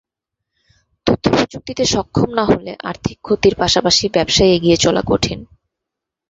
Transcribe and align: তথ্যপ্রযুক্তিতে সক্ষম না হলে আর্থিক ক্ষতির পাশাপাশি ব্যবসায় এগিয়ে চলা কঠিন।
তথ্যপ্রযুক্তিতে 1.07 1.83
সক্ষম 1.85 2.29
না 2.33 2.43
হলে 2.45 2.71
আর্থিক 2.83 3.17
ক্ষতির 3.21 3.53
পাশাপাশি 3.55 4.05
ব্যবসায় 4.09 4.53
এগিয়ে 4.53 4.77
চলা 4.77 5.01
কঠিন। 5.07 5.39